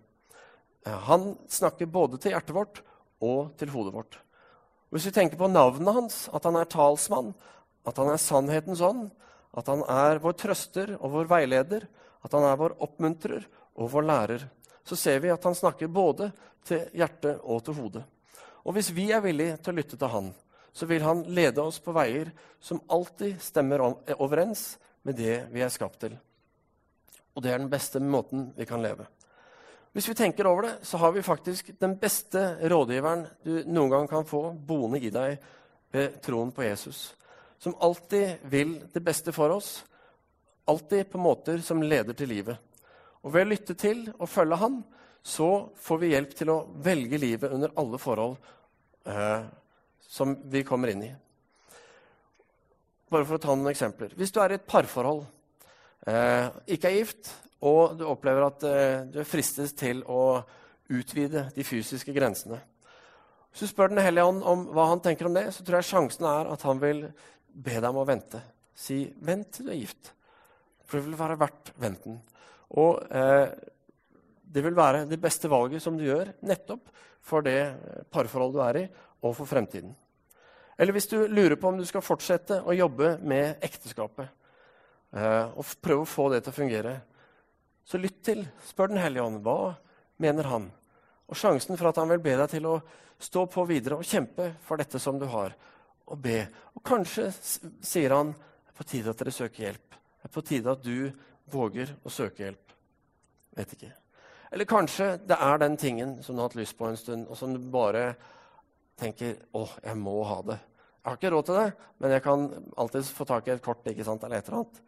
[0.85, 2.81] Eh, han snakker både til hjertet vårt
[3.21, 4.17] og til hodet vårt.
[4.91, 7.31] Hvis vi tenker på navnet hans, at han er talsmann,
[7.87, 9.07] at han er sannhetens ånd,
[9.55, 11.85] at han er vår trøster og vår veileder,
[12.21, 13.45] at han er vår oppmuntrer
[13.79, 14.45] og vår lærer,
[14.83, 16.31] så ser vi at han snakker både
[16.67, 18.03] til hjertet og til hodet.
[18.67, 20.29] Og hvis vi er villige til å lytte til han,
[20.71, 22.31] så vil han lede oss på veier
[22.63, 23.83] som alltid stemmer
[24.17, 24.75] overens
[25.07, 26.13] med det vi er skapt til.
[27.35, 29.07] Og det er den beste måten vi kan leve.
[29.91, 32.39] Hvis vi tenker over det, så har vi faktisk den beste
[32.71, 35.35] rådgiveren du noen gang kan få boende i deg
[35.91, 37.09] ved troen på Jesus.
[37.59, 39.81] Som alltid vil det beste for oss,
[40.71, 42.55] alltid på måter som leder til livet.
[43.21, 44.79] Og ved å lytte til og følge Han
[45.21, 48.39] så får vi hjelp til å velge livet under alle forhold
[49.05, 49.43] eh,
[50.01, 51.11] som vi kommer inn i.
[53.11, 54.15] Bare for å ta noen eksempler.
[54.17, 55.25] Hvis du er i et parforhold,
[56.07, 57.29] eh, ikke er gift,
[57.61, 60.41] og du opplever at du du fristes til å
[60.91, 62.59] utvide de fysiske grensene
[63.51, 65.89] Hvis du spør Den hellige ånd om hva han tenker om det, så tror jeg
[65.91, 67.05] sjansen er at han vil
[67.51, 68.39] be deg om å vente.
[68.73, 70.13] Si 'vent til du er gift',
[70.85, 72.21] for det vil være verdt venten.
[72.79, 73.51] Og eh,
[74.53, 76.87] det vil være det beste valget som du gjør nettopp
[77.21, 77.59] for det
[78.11, 78.85] parforholdet du er i,
[79.21, 79.93] og for fremtiden.
[80.77, 84.25] Eller hvis du lurer på om du skal fortsette å jobbe med ekteskapet
[85.13, 86.95] eh, og prøve å få det til å fungere,
[87.85, 88.43] så lytt til.
[88.65, 89.41] Spør Den hellige ånd.
[89.45, 89.75] Hva
[90.21, 90.69] mener han?
[91.31, 92.79] Og sjansen for at han vil be deg til å
[93.21, 95.53] stå på videre og kjempe for dette som du har,
[96.09, 96.41] og be.
[96.75, 99.97] Og kanskje sier han det er på tide at dere søker hjelp.
[100.21, 101.11] Det er på tide at du
[101.51, 102.75] våger å søke hjelp.
[103.57, 103.91] Vet ikke.
[104.51, 107.37] Eller kanskje det er den tingen som du har hatt lyst på en stund, og
[107.39, 108.15] som du bare
[108.99, 110.59] tenker 'Å, jeg må ha det'.
[111.01, 113.85] Jeg har ikke råd til det, men jeg kan alltid få tak i et kort
[113.85, 114.81] ikke sant, eller et eller annet.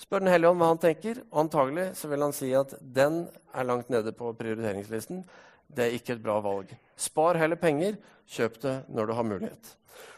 [0.00, 3.26] Spør Den hellige ånd hva han tenker, og antagelig så vil han si at den
[3.52, 5.20] er langt nede på prioriteringslisten.
[5.68, 6.72] Det er ikke et bra valg.
[6.96, 7.98] Spar heller penger.
[8.30, 9.72] Kjøp det når du har mulighet.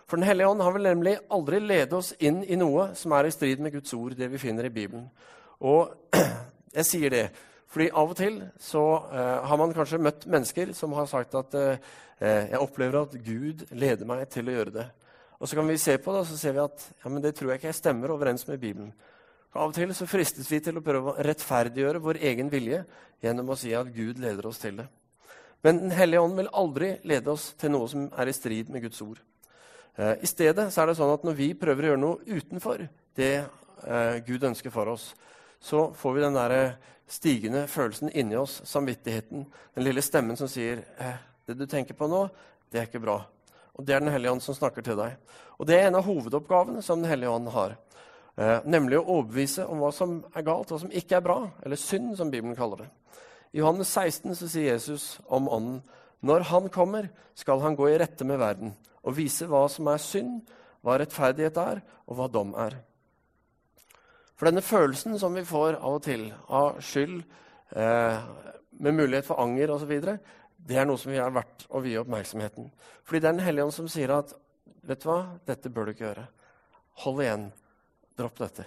[0.07, 3.27] For Den hellige ånd har vel nemlig aldri lede oss inn i noe som er
[3.27, 5.07] i strid med Guds ord, det vi finner i Bibelen.
[5.65, 5.95] Og
[6.79, 7.27] jeg sier det
[7.73, 11.55] fordi av og til så eh, har man kanskje møtt mennesker som har sagt at
[11.57, 14.85] eh, jeg opplever at Gud leder meg til å gjøre det.
[15.41, 17.33] Og så kan vi se på det og så ser vi at ja, men det
[17.35, 18.93] tror jeg ikke jeg stemmer overens med Bibelen.
[19.53, 22.85] Av og til så fristes vi til å prøve å rettferdiggjøre vår egen vilje
[23.23, 24.87] gjennom å si at Gud leder oss til det.
[25.63, 28.83] Men Den hellige ånd vil aldri lede oss til noe som er i strid med
[28.83, 29.21] Guds ord.
[29.99, 32.89] Uh, I stedet så er det sånn at når vi prøver å gjøre noe utenfor
[33.17, 33.35] det
[34.27, 35.09] Gud ønsker for oss,
[35.59, 36.53] så får vi den der
[37.11, 42.07] stigende følelsen inni oss, samvittigheten, den lille stemmen som sier eh, 'Det du tenker på
[42.07, 42.29] nå,
[42.71, 43.25] det er ikke bra.'
[43.75, 45.17] Og Det er Den hellige ånd som snakker til deg.
[45.59, 47.77] Og Det er en av hovedoppgavene som Den hellige ånd har.
[48.37, 51.77] Eh, nemlig å overbevise om hva som er galt, hva som ikke er bra, eller
[51.77, 52.91] synd, som Bibelen kaller det.
[53.53, 55.83] I Johannes 16 så sier Jesus om Ånden
[56.25, 60.01] når Han kommer, skal Han gå i rette med verden og vise hva som er
[60.01, 60.41] synd,
[60.83, 62.77] hva rettferdighet er, og hva dom er.
[64.39, 67.19] For denne følelsen som vi får av og til av skyld,
[67.75, 68.23] eh,
[68.79, 69.93] med mulighet for anger osv.,
[70.63, 72.71] det er noe som vi er verdt å vie oppmerksomheten.
[73.03, 74.33] Fordi det er Den hellige ånd som sier at
[74.87, 76.29] vet du hva, dette bør du ikke gjøre.
[77.03, 77.53] Hold igjen.
[78.19, 78.67] Dropp dette.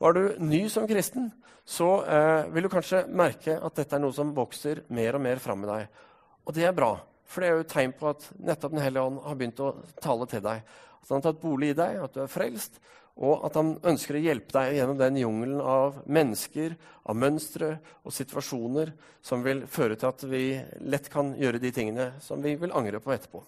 [0.00, 1.30] Og Er du ny som kristen,
[1.66, 5.40] så eh, vil du kanskje merke at dette er noe som vokser mer og mer
[5.42, 6.02] fram i deg.
[6.46, 6.92] Og det er bra,
[7.26, 9.72] for det er jo et tegn på at nettopp Den hellige ånd har begynt å
[10.02, 10.62] tale til deg.
[11.02, 12.78] At han har tatt bolig i deg, at du er frelst,
[13.16, 16.74] og at han ønsker å hjelpe deg gjennom den jungelen av mennesker,
[17.08, 17.70] av mønstre
[18.04, 18.92] og situasjoner
[19.24, 20.42] som vil føre til at vi
[20.84, 23.40] lett kan gjøre de tingene som vi vil angre på etterpå.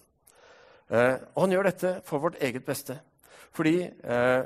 [0.89, 2.97] Eh, og han gjør dette for vårt eget beste.
[3.53, 4.41] Fordi eh,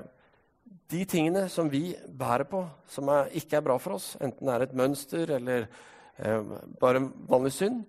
[0.93, 4.55] de tingene som vi bærer på, som er, ikke er bra for oss, enten det
[4.55, 5.67] er et mønster eller
[6.17, 7.83] eh, bare vanlig synd,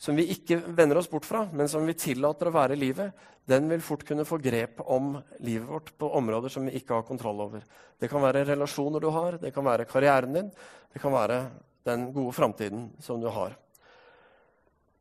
[0.00, 3.26] som vi ikke vender oss bort fra, men som vi tillater å være i livet,
[3.50, 7.08] den vil fort kunne få grep om livet vårt på områder som vi ikke har
[7.08, 7.64] kontroll over.
[8.00, 10.52] Det kan være relasjoner du har, det kan være karrieren din,
[10.92, 11.42] det kan være
[11.88, 13.56] den gode framtiden som du har.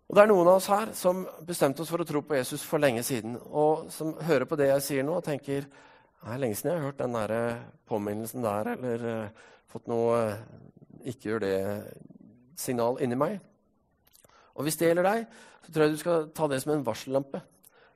[0.09, 2.63] Og Det er noen av oss her som bestemte oss for å tro på Jesus
[2.65, 5.67] for lenge siden, og som hører på det jeg sier nå, og tenker
[6.19, 9.87] det er lenge siden jeg har hørt den der eh, påminnelsen der, eller uh, fått
[9.87, 10.41] noe uh,
[10.99, 13.39] 'ikke gjør det'-signal inni meg.
[14.55, 15.25] Og Hvis det gjelder deg,
[15.63, 17.41] så tror jeg du skal ta det som en varsellampe.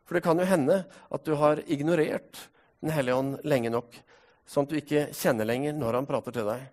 [0.06, 2.50] For det kan jo hende at du har ignorert
[2.84, 3.94] Den hellige ånd lenge nok,
[4.44, 6.66] sånn at du ikke kjenner lenger når han prater til deg.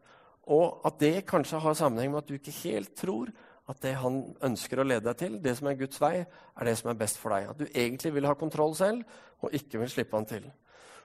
[0.50, 3.30] Og at det kanskje har sammenheng med at du ikke helt tror
[3.70, 6.74] at det han ønsker å lede deg til, det som er Guds vei, er det
[6.80, 7.46] som er best for deg.
[7.52, 9.06] At du egentlig vil ha kontroll selv
[9.38, 10.50] og ikke vil slippe han til.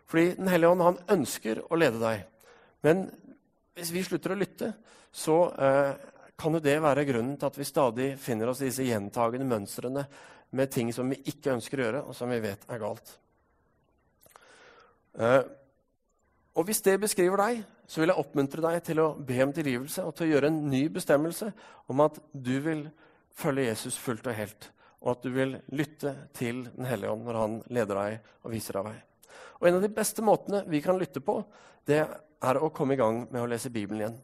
[0.05, 2.25] Fordi Den hellige ånd han ønsker å lede deg.
[2.85, 3.07] Men
[3.75, 4.71] hvis vi slutter å lytte,
[5.11, 5.91] så eh,
[6.37, 10.05] kan jo det være grunnen til at vi stadig finner oss i disse gjentagende mønstrene
[10.55, 13.15] med ting som vi ikke ønsker å gjøre, og som vi vet er galt.
[15.19, 15.41] Eh,
[16.55, 20.05] og Hvis det beskriver deg, så vil jeg oppmuntre deg til å be om tilgivelse
[20.07, 21.51] og til å gjøre en ny bestemmelse
[21.91, 22.85] om at du vil
[23.35, 24.69] følge Jesus fullt og helt,
[25.03, 28.79] og at du vil lytte til Den hellige ånd når han leder deg og viser
[28.79, 28.97] deg vei.
[29.59, 31.39] Og En av de beste måtene vi kan lytte på,
[31.85, 34.17] det er å komme i gang med å lese Bibelen igjen.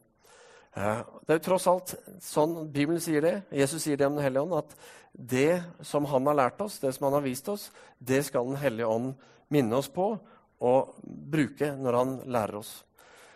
[0.76, 4.26] Eh, det er jo tross alt sånn Bibelen sier det, Jesus sier det om Den
[4.26, 4.76] hellige ånd, at
[5.12, 8.62] det som han har lært oss, det som han har vist oss, det skal Den
[8.62, 9.14] hellige ånd
[9.52, 10.14] minne oss på
[10.62, 12.84] og bruke når han lærer oss.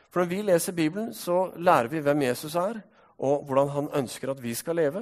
[0.10, 2.80] For når vi leser Bibelen, så lærer vi hvem Jesus er,
[3.20, 5.02] og hvordan han ønsker at vi skal leve.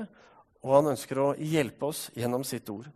[0.64, 2.88] Og han ønsker å hjelpe oss gjennom sitt ord.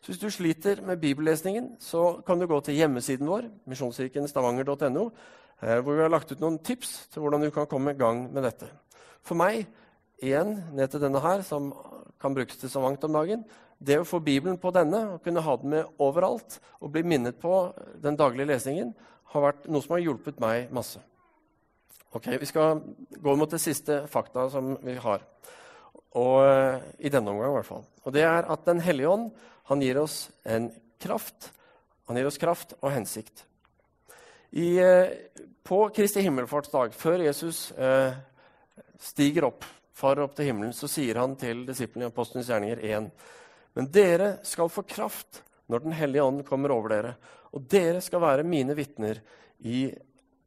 [0.00, 5.02] Så hvis du sliter med bibellesningen, så kan du gå til hjemmesiden vår, misjonskirkenstavanger.no,
[5.62, 8.24] eh, hvor vi har lagt ut noen tips til hvordan du kan komme i gang
[8.32, 8.70] med dette.
[9.20, 9.66] For meg,
[10.24, 11.68] igjen ned til denne her, som
[12.20, 13.44] kan brukes til så mangt om dagen,
[13.80, 17.36] det å få Bibelen på denne og kunne ha den med overalt og bli minnet
[17.40, 18.94] på den daglige lesningen,
[19.32, 21.00] har vært noe som har hjulpet meg masse.
[22.12, 22.80] Ok, Vi skal
[23.22, 25.20] gå mot det siste fakta som vi har.
[26.18, 27.84] Og, eh, I denne omgang, i hvert fall.
[28.04, 29.30] Og det er at Den hellige ånd
[29.70, 31.52] han gir oss en kraft.
[32.06, 33.44] Han gir oss kraft og hensikt.
[34.50, 35.12] I, eh,
[35.62, 38.16] på Kristi himmelfartsdag, før Jesus eh,
[38.98, 39.62] stiger opp,
[39.94, 43.06] farer opp til himmelen, så sier han til disiplene i Apostelens gjerninger 1.:
[43.78, 47.14] Men dere skal få kraft når Den hellige ånd kommer over dere,
[47.54, 49.20] og dere skal være mine vitner
[49.62, 49.86] i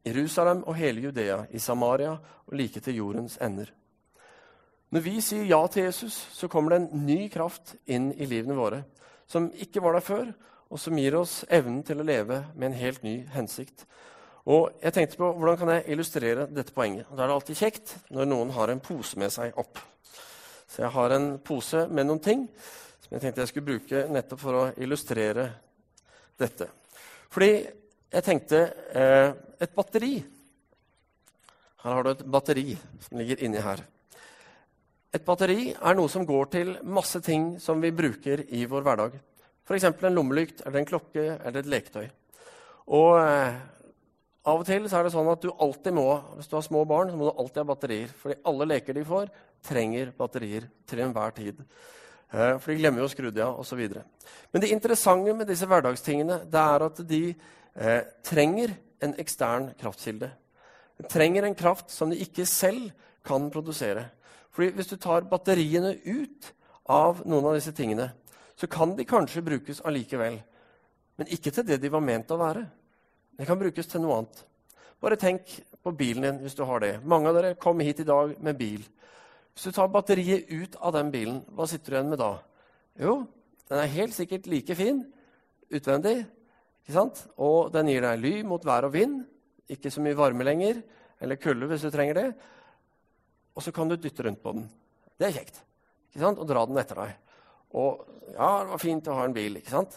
[0.04, 3.72] Jerusalem og hele Judea, i Samaria og like til jordens ender.
[4.92, 8.58] Når vi sier ja til Jesus, så kommer det en ny kraft inn i livene
[8.58, 8.84] våre
[9.30, 10.30] som ikke var der før,
[10.70, 13.84] og som gir oss evnen til å leve med en helt ny hensikt.
[14.44, 17.08] Og jeg tenkte på Hvordan kan jeg illustrere dette poenget?
[17.10, 19.80] Da er det alltid kjekt når noen har en pose med seg opp.
[20.68, 22.48] Så jeg har en pose med noen ting
[23.04, 25.48] som jeg tenkte jeg skulle bruke nettopp for å illustrere
[26.40, 26.68] dette.
[27.32, 27.50] Fordi
[28.14, 28.60] jeg tenkte
[28.96, 30.14] eh, et batteri
[31.84, 32.72] Her har du et batteri
[33.06, 33.84] som ligger inni her.
[35.14, 39.12] Et batteri er noe som går til masse ting som vi bruker i vår hverdag.
[39.64, 39.86] F.eks.
[39.86, 42.08] en lommelykt, eller en klokke eller et leketøy.
[42.98, 43.60] Og eh,
[44.44, 47.08] Av og til er det sånn at du alltid må hvis du har små barn,
[47.08, 48.10] så må du alltid ha batterier.
[48.20, 49.30] Fordi alle leker de får,
[49.64, 51.62] trenger batterier til enhver tid.
[51.62, 53.80] Eh, for de glemmer jo å skru de av osv.
[54.52, 58.74] Men det interessante med disse hverdagstingene det er at de eh, trenger
[59.04, 60.28] en ekstern kraftkilde.
[60.98, 62.90] De trenger en kraft som de ikke selv
[63.24, 64.08] kan produsere.
[64.54, 66.52] Fordi Hvis du tar batteriene ut
[66.86, 68.12] av noen av disse tingene,
[68.54, 70.38] så kan de kanskje brukes allikevel.
[71.18, 72.62] Men ikke til det de var ment å være.
[73.34, 74.44] De kan brukes til noe annet.
[75.02, 77.00] Bare tenk på bilen din hvis du har det.
[77.02, 78.84] Mange av dere kom hit i dag med bil.
[79.54, 82.30] Hvis du tar batteriet ut av den bilen, hva sitter du igjen med da?
[83.02, 83.18] Jo,
[83.70, 85.02] den er helt sikkert like fin
[85.74, 86.20] utvendig,
[86.84, 87.24] ikke sant?
[87.42, 89.22] og den gir deg ly mot vær og vind.
[89.70, 90.82] Ikke så mye varme lenger,
[91.22, 92.28] eller kulde hvis du trenger det
[93.54, 94.66] og så kan du dytte rundt på den.
[95.18, 95.60] Det er kjekt.
[96.10, 96.40] ikke sant?
[96.42, 97.14] Og dra den etter deg.
[97.74, 98.02] Og
[98.34, 99.94] ja, det var fint å ha en bil, ikke sant?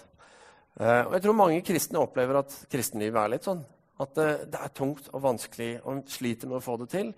[0.77, 3.63] Eh, og jeg tror mange kristne opplever at kristenlivet er litt sånn.
[4.03, 7.11] At eh, det er tungt og vanskelig, og en sliter med å få det til.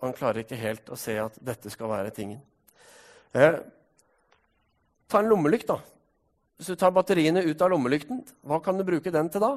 [0.00, 2.40] Og en klarer ikke helt å se at dette skal være tingen.
[3.36, 3.58] Eh,
[5.12, 5.78] ta en lommelykt, da.
[6.56, 9.56] Hvis du tar batteriene ut av lommelykten, hva kan du bruke den til da?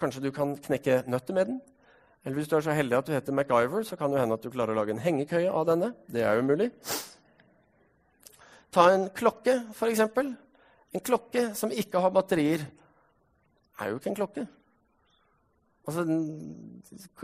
[0.00, 1.62] Kanskje du kan knekke nøtter med den?
[2.24, 4.44] Eller hvis du er så heldig at du heter MacGyver, så kan det hende at
[4.44, 5.92] du klarer å lage en hengekøye av denne.
[6.08, 6.70] Det er jo mulig.
[8.72, 10.02] Ta en klokke, f.eks.
[10.94, 12.64] En klokke som ikke har batterier,
[13.82, 14.46] er jo ikke en klokke.
[15.84, 16.04] Altså,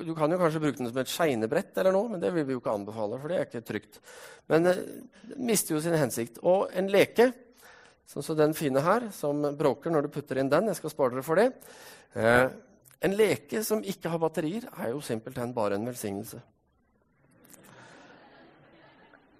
[0.05, 2.53] du kan jo kanskje bruke den som et skeinebrett, eller noe, men det vil vi
[2.53, 3.21] jo ikke anbefale.
[3.21, 4.01] for det er ikke trygt.
[4.53, 4.83] Men eh,
[5.41, 6.43] mister jo sin hensikt.
[6.45, 7.31] Og en leke,
[8.11, 11.15] sånn som den fine her, som bråker når du putter inn den Jeg skal spare
[11.15, 11.49] dere for det.
[12.13, 12.51] Eh,
[13.01, 16.41] en leke som ikke har batterier, er jo simpelthen bare en velsignelse.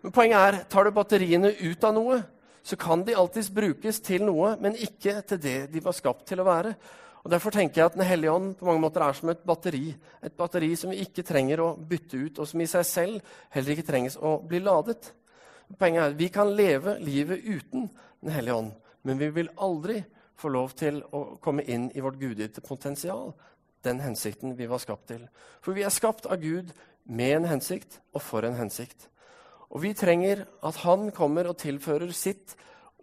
[0.01, 2.23] Men poenget er, tar du batteriene ut av noe,
[2.65, 6.41] så kan de alltids brukes til noe, men ikke til det de var skapt til
[6.41, 6.73] å være.
[7.21, 9.91] Og Derfor tenker jeg at Den hellige ånd på mange måter er som et batteri.
[10.25, 13.75] Et batteri som vi ikke trenger å bytte ut, og som i seg selv heller
[13.75, 15.13] ikke trenges å bli ladet.
[15.77, 20.03] Poenget er Vi kan leve livet uten Den hellige ånd, men vi vil aldri
[20.41, 23.35] få lov til å komme inn i vårt gudgitte potensial,
[23.85, 25.25] den hensikten vi var skapt til.
[25.65, 26.73] For vi er skapt av Gud
[27.09, 29.09] med en hensikt og for en hensikt.
[29.71, 32.57] Og vi trenger at Han kommer og tilfører sitt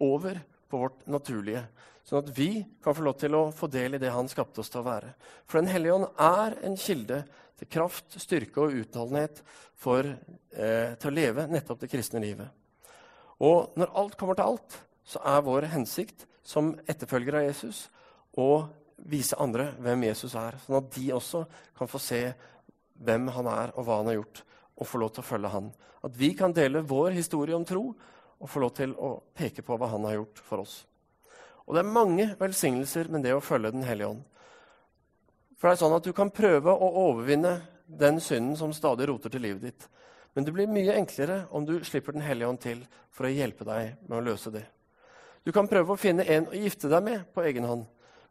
[0.04, 1.64] over på vårt naturlige,
[2.04, 2.50] sånn at vi
[2.84, 5.14] kan få lov til å få del i det Han skapte oss til å være.
[5.46, 7.22] For Den hellige ånd er en kilde
[7.58, 9.42] til kraft, styrke og utholdenhet
[9.74, 12.48] for, eh, til å leve nettopp det kristne livet.
[13.40, 17.86] Og når alt kommer til alt, så er vår hensikt som etterfølgere av Jesus
[18.40, 18.68] og
[19.08, 21.44] vise andre hvem Jesus er, sånn at de også
[21.78, 22.22] kan få se
[22.98, 24.42] hvem han er, og hva han har gjort,
[24.78, 25.68] og få lov til å følge han.
[26.06, 27.90] At vi kan dele vår historie om tro
[28.38, 30.80] og få lov til å peke på hva han har gjort for oss.
[31.66, 34.22] Og det er mange velsignelser med det å følge Den hellige ånd.
[35.58, 39.32] For det er sånn at Du kan prøve å overvinne den synden som stadig roter
[39.32, 39.88] til livet ditt.
[40.34, 43.66] Men det blir mye enklere om du slipper Den hellige ånd til for å hjelpe
[43.68, 44.64] deg med å løse det.
[45.48, 47.86] Du kan prøve å finne en å gifte deg med på egen hånd.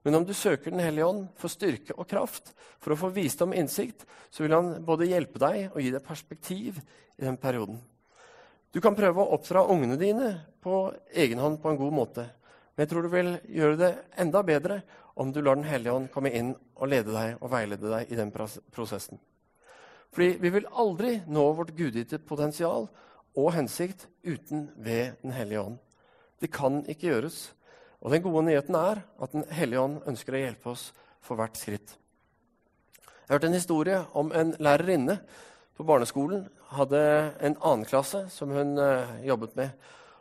[0.05, 3.55] Men om du søker Den hellige ånd for styrke og kraft, for å få visdom
[3.55, 6.77] og innsikt, så vil han både hjelpe deg og gi deg perspektiv
[7.17, 7.79] i den perioden.
[8.69, 10.29] Du kan prøve å oppdra ungene dine
[10.61, 12.27] på egen hånd på en god måte.
[12.75, 14.79] Men jeg tror du vil gjøre det enda bedre
[15.17, 18.21] om du lar Den hellige ånd komme inn og lede deg og veilede deg i
[18.21, 19.17] den prosessen.
[20.13, 22.85] Fordi vi vil aldri nå vårt gudgitte potensial
[23.33, 25.81] og hensikt uten ved Den hellige ånd.
[26.41, 27.39] Det kan ikke gjøres.
[28.01, 31.57] Og den gode nyheten er at Den hellige ånd ønsker å hjelpe oss for hvert
[31.57, 31.95] skritt.
[32.97, 35.17] Jeg har hørt en historie om en lærerinne
[35.75, 36.45] på barneskolen.
[36.71, 36.99] Hadde
[37.41, 39.73] en annen klasse som hun uh, jobbet med.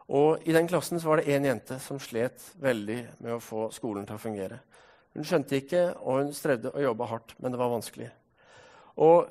[0.09, 4.07] Og I den klassen var det én jente som slet veldig med å få skolen
[4.07, 4.61] til å fungere.
[5.17, 8.11] Hun skjønte ikke, og hun strevde og jobba hardt, men det var vanskelig.
[9.03, 9.31] Og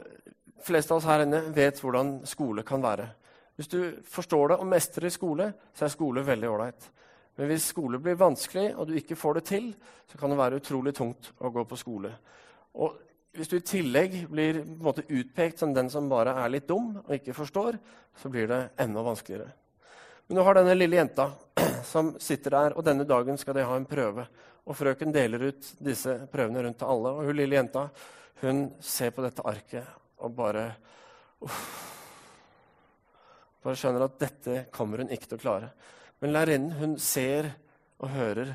[0.66, 3.08] fleste av oss her inne vet hvordan skole kan være.
[3.56, 3.80] Hvis du
[4.12, 6.90] forstår det og mestrer skole, så er skole veldig ålreit.
[7.36, 9.70] Men hvis skole blir vanskelig, og du ikke får det til,
[10.08, 12.12] så kan det være utrolig tungt å gå på skole.
[12.80, 12.96] Og
[13.36, 17.14] hvis du i tillegg blir måte, utpekt som den som bare er litt dum og
[17.18, 17.78] ikke forstår,
[18.16, 19.50] så blir det enda vanskeligere.
[20.28, 21.30] Men nå har denne lille jenta
[21.92, 24.28] som sitter der, og denne dagen skal de ha en prøve.
[24.66, 27.12] Og frøken deler ut disse prøvene rundt til alle.
[27.12, 27.90] Og hun lille jenta
[28.42, 29.86] hun ser på dette arket
[30.24, 30.66] og bare
[31.46, 31.60] uff,
[33.66, 35.72] bare skjønner at dette kommer hun ikke til å klare.
[36.22, 37.50] Men lærerinnen hun ser
[37.98, 38.54] og hører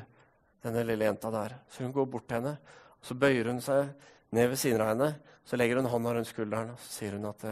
[0.63, 1.57] denne lille jenta der.
[1.69, 2.55] Så hun går bort til henne,
[2.97, 3.91] og så bøyer hun seg
[4.31, 5.09] ned ved siden av henne.
[5.45, 7.45] Så legger hun hånda rundt skulderen og så sier hun at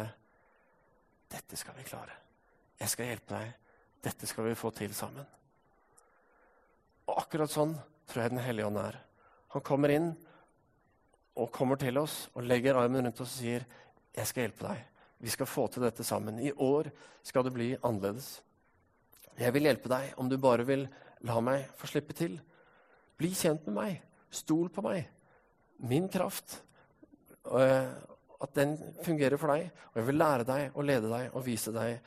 [1.29, 2.15] dette skal vi klare.
[2.79, 3.51] Jeg skal hjelpe deg.
[4.07, 5.25] Dette skal vi få til sammen.
[7.09, 7.75] Og akkurat sånn
[8.09, 8.95] tror jeg Den hellige ånd er.
[9.53, 10.13] Han kommer inn
[11.39, 13.65] og kommer til oss og legger armen rundt oss og sier,
[14.15, 14.88] 'Jeg skal hjelpe deg.
[15.19, 16.39] Vi skal få til dette sammen.
[16.39, 16.89] I år
[17.23, 18.37] skal det bli annerledes.
[19.39, 20.85] Jeg vil hjelpe deg om du bare vil
[21.27, 22.37] la meg få slippe til.
[23.19, 23.97] Bli kjent med meg.
[24.31, 25.09] Stol på meg.
[25.87, 26.61] Min kraft.
[27.43, 27.91] Uh,
[28.39, 29.67] at den fungerer for deg.
[29.91, 31.99] Og jeg vil lære deg og lede deg og vise deg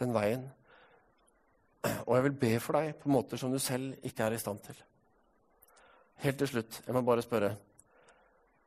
[0.00, 0.44] den veien.
[2.04, 4.60] Og jeg vil be for deg på måter som du selv ikke er i stand
[4.66, 4.76] til.
[6.18, 7.52] Helt til slutt, jeg må bare spørre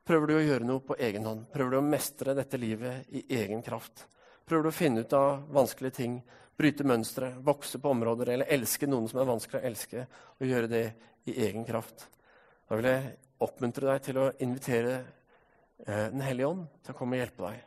[0.02, 1.44] Prøver du å gjøre noe på egen hånd?
[1.52, 4.08] Prøver du å mestre dette livet i egen kraft?
[4.42, 6.16] Prøver du å finne ut av vanskelige ting,
[6.58, 10.06] bryte mønstre, vokse på områder eller elske noen som er vanskelig å elske,
[10.40, 10.82] og gjøre det
[11.30, 12.08] i egen kraft?
[12.66, 13.12] Da vil jeg
[13.46, 14.96] oppmuntre deg til å invitere
[15.86, 17.62] eh, Den hellige ånd til å komme og hjelpe deg.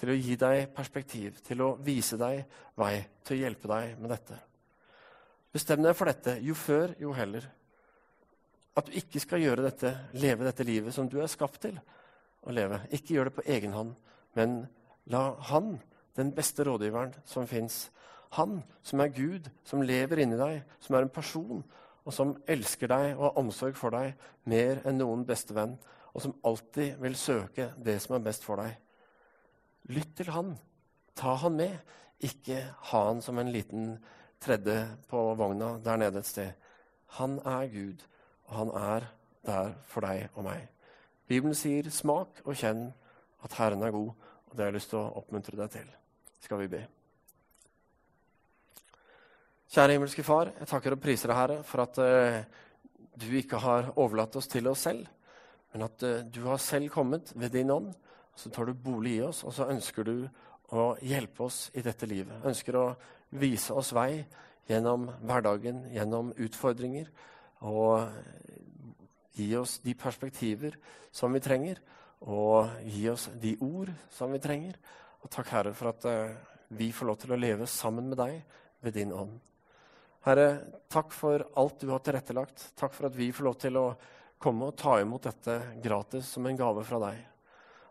[0.00, 2.40] Til å gi deg perspektiv, til å vise deg
[2.80, 4.40] vei, til å hjelpe deg med dette.
[5.52, 6.38] Bestem deg for dette.
[6.44, 7.44] Jo før, jo heller.
[8.76, 11.78] At du ikke skal gjøre dette, leve dette livet som du er skapt til
[12.46, 12.82] å leve.
[12.94, 13.94] Ikke gjør det på egen hånd,
[14.36, 14.66] men
[15.12, 15.78] la Han,
[16.16, 17.86] den beste rådgiveren som fins,
[18.36, 21.62] han som er Gud, som lever inni deg, som er en person,
[22.06, 24.14] og som elsker deg og har omsorg for deg
[24.50, 25.76] mer enn noen bestevenn,
[26.14, 28.76] og som alltid vil søke det som er best for deg.
[29.92, 30.54] Lytt til han.
[31.16, 31.76] Ta han med.
[32.24, 33.96] Ikke ha han som en liten
[34.40, 34.78] tredje
[35.10, 36.54] på vogna der nede et sted.
[37.20, 38.00] Han er Gud,
[38.48, 39.06] han er
[39.46, 40.68] der for deg og meg.
[41.26, 42.92] Bibelen sier 'smak og kjenn
[43.44, 44.14] at Herren er god',
[44.46, 45.88] og det har jeg lyst til å oppmuntre deg til.
[46.40, 46.86] Skal vi be.
[49.66, 52.44] Kjære himmelske Far, jeg takker og priser deg, Herre, for at uh,
[53.18, 55.06] du ikke har overlatt oss til oss selv,
[55.72, 57.88] men at uh, du har selv kommet ved din ånd.
[58.32, 60.28] og Så tar du bolig i oss, og så ønsker du
[60.70, 62.46] å hjelpe oss i dette livet.
[62.46, 62.86] Ønsker å
[63.30, 64.24] vise oss vei
[64.68, 67.10] gjennom hverdagen, gjennom utfordringer,
[67.64, 68.08] og
[69.36, 70.76] gi oss de perspektiver
[71.14, 71.80] som vi trenger,
[72.26, 74.76] og gi oss de ord som vi trenger.
[75.22, 76.36] Og takk, Herre, for at uh,
[76.76, 78.40] vi får lov til å leve sammen med deg
[78.84, 79.36] ved din ånd.
[80.26, 80.48] Herre,
[80.90, 82.70] takk for alt du har tilrettelagt.
[82.78, 83.86] Takk for at vi får lov til å
[84.42, 87.20] komme og ta imot dette gratis som en gave fra deg.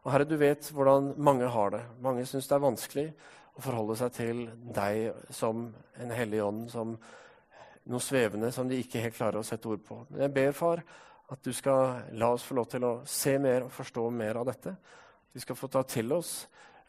[0.03, 1.81] Og Herre, du vet hvordan mange har det.
[2.03, 3.05] Mange syns det er vanskelig
[3.55, 4.41] å forholde seg til
[4.75, 5.69] deg som
[6.01, 6.97] en hellig ånd, som
[7.91, 9.99] noe svevende som de ikke helt klarer å sette ord på.
[10.09, 10.81] Men jeg ber, far,
[11.31, 14.47] at du skal la oss få lov til å se mer og forstå mer av
[14.49, 14.75] dette.
[15.33, 16.33] Vi skal få ta til oss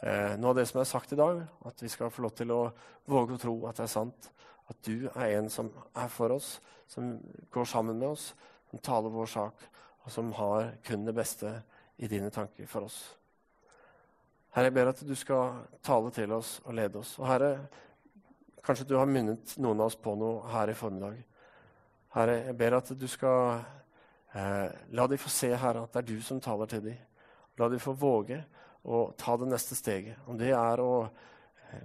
[0.01, 1.43] eh, noe av det som er sagt i dag.
[1.69, 2.63] At vi skal få lov til å
[3.09, 4.31] våge å tro at det er sant
[4.67, 6.57] at du er en som er for oss,
[6.91, 7.17] som
[7.55, 8.33] går sammen med oss,
[8.71, 9.63] som taler vår sak,
[10.03, 11.53] og som har kun det beste
[12.03, 12.99] i dine tanker for oss.
[14.57, 17.15] Herre, jeg ber at du skal tale til oss og lede oss.
[17.21, 17.51] Og Herre,
[18.67, 21.21] kanskje du har minnet noen av oss på noe her i formiddag.
[22.17, 23.59] Herre, jeg ber at du skal
[24.35, 26.99] eh, la dem få se Herre, at det er du som taler til dem.
[27.61, 28.41] La dem få våge
[28.87, 30.23] å ta det neste steget.
[30.27, 31.07] Om det er å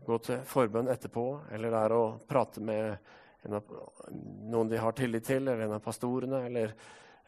[0.06, 2.98] gå til forbønn etterpå, eller det er å prate med
[3.50, 3.76] av,
[4.46, 6.74] noen de har tillit til, eller en av pastorene, eller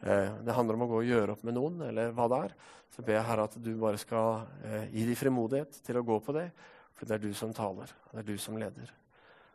[0.00, 2.58] eh, det handler om å gå og gjøre opp med noen, eller hva det er,
[2.94, 6.20] så ber jeg Herre at du bare skal eh, gi dem frimodighet til å gå
[6.22, 6.48] på det,
[6.94, 8.92] for det er du som taler, det er du som leder.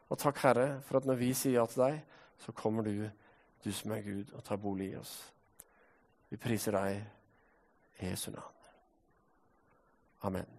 [0.10, 2.00] Og takk, Herre, for at når vi sier ja til deg,
[2.40, 3.10] så kommer du,
[3.64, 5.18] du som er Gud, og tar bolig i oss.
[6.30, 7.02] Vi priser deg
[8.00, 8.56] i Jesu navn.
[10.22, 10.59] Amen.